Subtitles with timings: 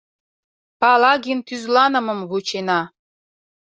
[0.79, 2.81] Палагин тӱзланымым вучена